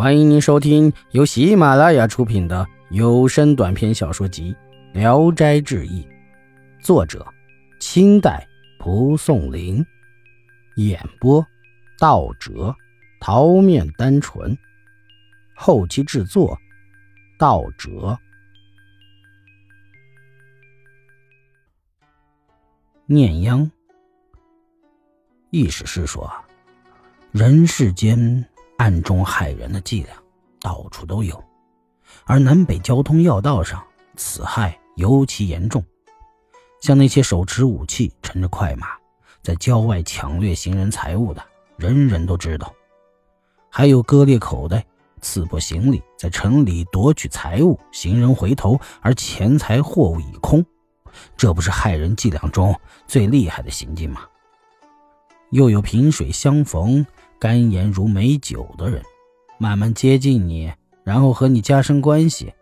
[0.00, 4.56] 欢迎您收听由喜马拉雅出品的有声短篇小说集
[4.98, 6.02] 《聊斋志异》，
[6.82, 7.22] 作者：
[7.80, 8.48] 清代
[8.78, 9.84] 蒲松龄，
[10.76, 11.46] 演播：
[11.98, 12.74] 道哲、
[13.20, 14.56] 桃面单纯，
[15.54, 16.58] 后期制作：
[17.38, 18.18] 道哲。
[23.04, 23.70] 念央，
[25.50, 26.32] 意思是说，
[27.32, 28.42] 人世间。
[28.80, 30.14] 暗中害人的伎俩
[30.58, 31.44] 到处都有，
[32.24, 33.84] 而南北交通要道上，
[34.16, 35.84] 此害尤其严重。
[36.80, 38.86] 像那些手持武器、乘着快马
[39.42, 41.44] 在郊外抢掠行人财物的，
[41.76, 42.72] 人人都知道；
[43.68, 44.82] 还有割裂口袋、
[45.20, 50.64] 刺破行李，在城里夺取财物，行人回头而钱财货物已空，
[51.36, 52.74] 这不是害人伎俩中
[53.06, 54.22] 最厉害的行径吗？
[55.50, 57.04] 又有萍水相逢。
[57.40, 59.02] 肝炎如美酒的人，
[59.58, 60.70] 慢慢接近你，
[61.02, 62.52] 然后和你加深关系。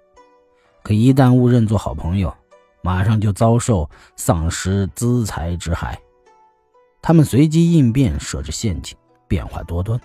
[0.84, 2.32] 可一旦误认做好朋友，
[2.80, 6.00] 马上就遭受丧失资财之害。
[7.02, 10.00] 他们随机应变，设置陷阱，变化多端。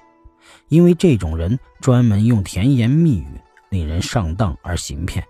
[0.70, 5.24] 因为这种人专门用甜言蜜语，令人上当而行骗。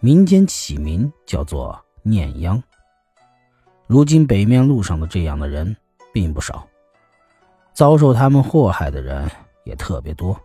[0.00, 2.60] 民间起名叫做念秧。
[3.86, 5.76] 如今北面路上的这样的人
[6.12, 6.67] 并不少。
[7.78, 9.30] 遭受他们祸害的人
[9.62, 10.36] 也特别多。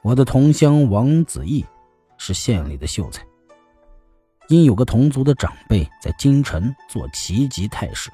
[0.00, 1.62] 我的同乡王子义
[2.16, 3.22] 是县里的秀才，
[4.48, 8.10] 因有个同族的长辈在京城做旗级太师，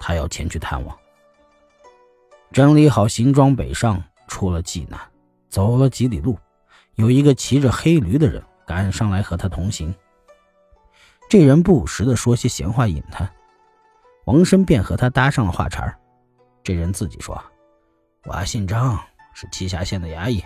[0.00, 0.94] 他要前去探望。
[2.52, 5.00] 整理好行装北上，出了济南，
[5.48, 6.38] 走了几里路，
[6.96, 9.94] 有一个骑着黑驴的人赶上来和他同行。
[11.30, 13.32] 这人不时的说些闲话引他，
[14.26, 15.98] 王生便和他搭上了话茬
[16.68, 17.42] 这人自己说
[18.28, 19.00] ：“我姓张，
[19.32, 20.44] 是栖霞县的衙役，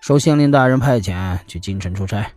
[0.00, 2.28] 受县令大人派遣去京城出差。”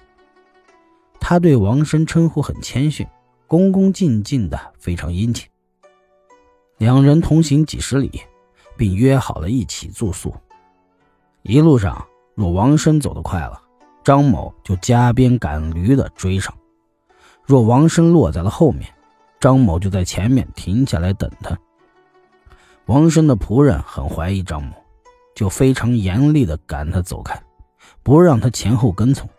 [1.19, 3.08] 他对王生称呼很谦逊，
[3.48, 5.49] 恭恭敬敬的，非常殷勤。
[6.77, 8.21] 两人同行几十里，
[8.77, 10.31] 并约好了一起住宿。
[11.42, 13.59] 一路上，若王生走得快了，
[14.03, 16.53] 张某就加鞭赶驴的追上；
[17.47, 18.87] 若王生落在了后面，
[19.39, 21.58] 张某就在前面停下来等他。
[22.91, 24.73] 王生的仆人很怀疑张某，
[25.33, 27.41] 就非常严厉地赶他走开，
[28.03, 29.29] 不让他前后跟从。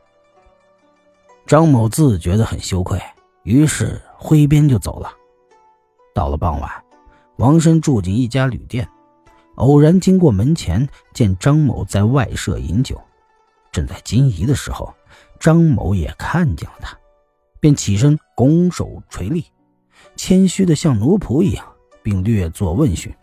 [1.46, 2.98] 张某自觉得很羞愧，
[3.42, 5.12] 于是挥鞭就走了。
[6.14, 6.84] 到了傍晚，
[7.36, 8.88] 王生住进一家旅店，
[9.56, 12.98] 偶然经过门前，见张某在外舍饮酒，
[13.70, 14.94] 正在惊疑的时候，
[15.38, 16.96] 张某也看见了他，
[17.60, 19.44] 便起身拱手垂立，
[20.16, 21.62] 谦虚的像奴仆一样，
[22.02, 23.14] 并略作问询。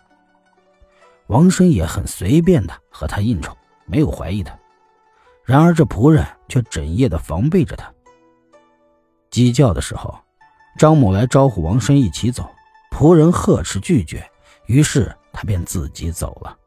[1.30, 4.58] 王生也很随便的和他应酬，没有怀疑他。
[5.46, 7.92] 然而这仆人却整夜的防备着他。
[9.30, 10.18] 鸡叫的时候，
[10.80, 12.50] 张某来招呼王生一起走，
[12.92, 14.28] 仆人呵斥拒绝，
[14.66, 16.58] 于是他便自己走了。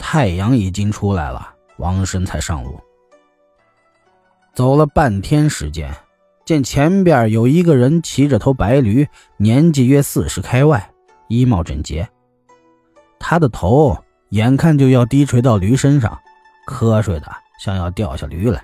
[0.00, 2.80] 太阳已经出来了，王生才上路。
[4.52, 5.94] 走了半天时间，
[6.44, 9.06] 见前边有一个人骑着头白驴，
[9.36, 10.92] 年纪约四十开外，
[11.28, 12.08] 衣帽整洁。
[13.24, 13.96] 他的头
[14.30, 16.20] 眼看就要低垂到驴身上，
[16.66, 18.62] 瞌睡的像要掉下驴来。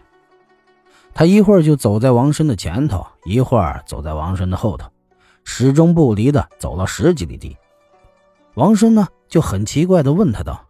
[1.15, 4.91] 他一会儿就走在王生的前头，一会儿走在王生的后头，
[5.45, 7.57] 始终不离的走了十几里地。
[8.55, 10.67] 王生呢就很奇怪的问他道：“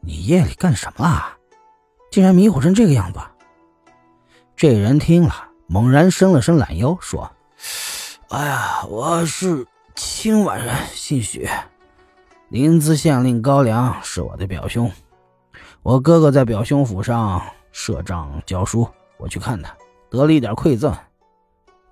[0.00, 1.36] 你夜里干什么啊？
[2.12, 3.18] 竟然迷糊成这个样子？”
[4.54, 5.34] 这人听了，
[5.66, 7.28] 猛然伸了伸懒腰，说
[8.30, 11.48] ：“哎呀，我是清婉人，姓许。”
[12.52, 14.92] 临淄县令高粱是我的表兄，
[15.82, 17.40] 我哥哥在表兄府上
[17.70, 18.86] 设帐教书，
[19.16, 19.74] 我去看他，
[20.10, 20.94] 得了一点馈赠。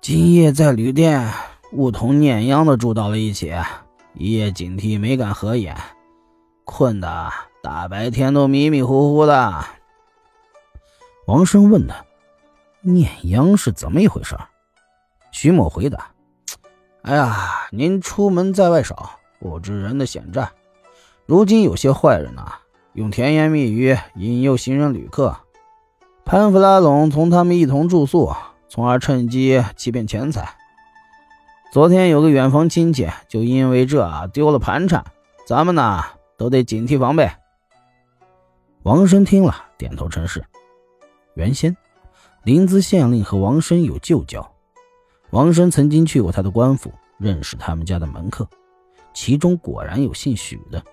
[0.01, 1.27] 今夜在旅店
[1.71, 3.51] 误同念央的住到了一起，
[4.13, 5.75] 一夜警惕，没敢合眼，
[6.63, 7.31] 困得
[7.63, 9.65] 大白天都迷迷糊糊的。
[11.25, 11.95] 王生问他
[12.81, 14.37] ：“念央是怎么一回事？”
[15.33, 16.11] 徐某回答
[17.01, 20.51] ：“哎呀，您出门在外少。”不知人的险诈，
[21.25, 22.59] 如今有些坏人呐，
[22.93, 25.35] 用甜言蜜语引诱行人旅客，
[26.23, 28.31] 攀附拉拢，同他们一同住宿，
[28.69, 30.47] 从而趁机欺骗钱财。
[31.73, 35.03] 昨天有个远房亲戚就因为这丢了盘缠，
[35.47, 36.03] 咱们呢
[36.37, 37.27] 都得警惕防备。
[38.83, 40.45] 王生听了，点头称是。
[41.33, 41.75] 原先，
[42.43, 44.53] 临淄县令和王生有旧交，
[45.31, 48.47] 王生曾经去过他的官府，认识他们家的门客。
[49.13, 50.83] 其中果然有姓许的，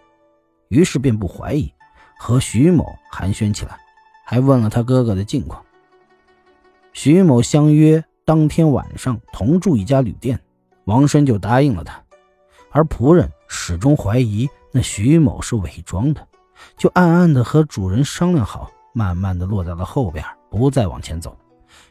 [0.69, 1.73] 于是便不怀疑，
[2.19, 3.79] 和徐某寒暄起来，
[4.25, 5.65] 还问了他哥哥的近况。
[6.93, 10.41] 徐某相约当天晚上同住一家旅店，
[10.85, 12.03] 王生就答应了他。
[12.71, 16.27] 而仆人始终怀疑那徐某是伪装的，
[16.77, 21.35] 就暗暗的和主人商量好，慢慢的落在了后边，不再往前走，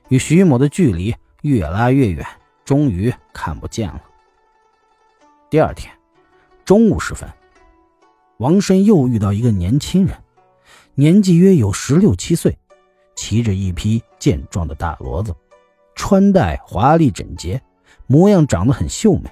[0.10, 2.26] 与徐某的距离越拉越远，
[2.64, 4.02] 终于看不见了。
[5.50, 5.92] 第二天
[6.68, 7.30] 中午时分，
[8.40, 10.22] 王生又遇到一个年轻人，
[10.96, 12.58] 年纪约有十六七岁，
[13.16, 15.34] 骑着一匹健壮的大骡子，
[15.96, 17.62] 穿戴华丽整洁，
[18.06, 19.30] 模样长得很秀美。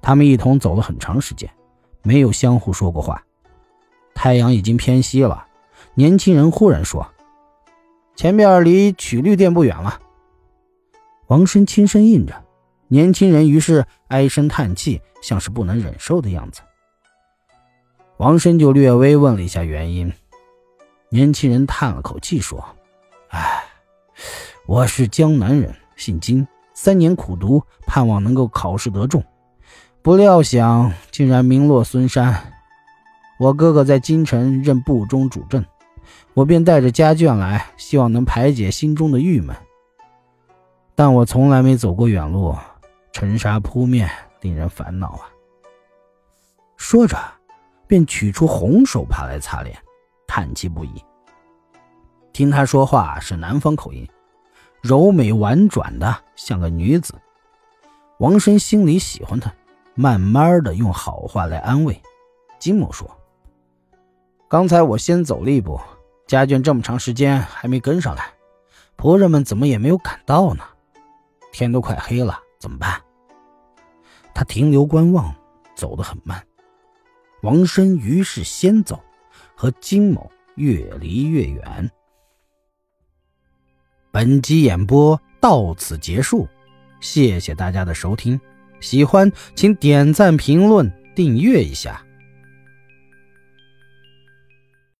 [0.00, 1.50] 他们一同走了很长时间，
[2.02, 3.22] 没有相互说过话。
[4.14, 5.46] 太阳已经偏西了，
[5.92, 7.06] 年轻人忽然说
[8.16, 10.00] ：“前边离曲律店不远了。”
[11.28, 12.45] 王生轻声应着，
[12.88, 16.60] 年轻人于是唉声叹气，像是不能忍受的样子。
[18.18, 20.12] 王生就略微问了一下原因，
[21.08, 22.64] 年轻人叹了口气说
[23.30, 23.64] ：“唉，
[24.66, 29.22] 我是江南人，姓金，三年苦读，盼望能够考试得中。”
[30.00, 32.52] 不料想竟然名落孙山。
[33.40, 35.64] 我哥哥在京城任部中主政，
[36.32, 39.54] 我便带着家眷来，希望能排解心中的郁闷。
[40.94, 42.56] 但我从来没走过远路，
[43.18, 44.10] 尘沙扑面，
[44.42, 45.24] 令人烦恼啊。
[46.76, 47.16] 说着，
[47.86, 49.74] 便取出红手帕来擦脸，
[50.26, 51.02] 叹气不已。
[52.30, 54.06] 听他说话是南方口音，
[54.82, 57.14] 柔美婉转的，像个女子。
[58.18, 59.50] 王生心里喜欢他。
[59.94, 61.98] 慢慢的用好话来安慰
[62.58, 63.10] 金某说
[64.46, 65.80] ：“刚才我先走了一步，
[66.26, 68.30] 家眷这么长时间还没跟上来，
[68.98, 70.62] 仆人们怎么也没有赶到呢？
[71.50, 73.00] 天都快黑了，怎么办？”
[74.36, 75.34] 他停留观望，
[75.74, 76.46] 走得很慢。
[77.40, 79.02] 王生于是先走，
[79.54, 81.90] 和金某越离越远。
[84.10, 86.46] 本集演播到此结束，
[87.00, 88.38] 谢谢大家的收听。
[88.78, 92.05] 喜欢，请点赞、评论、订阅一下。